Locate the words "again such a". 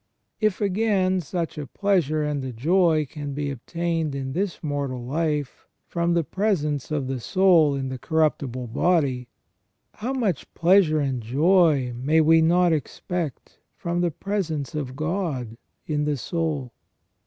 0.61-1.67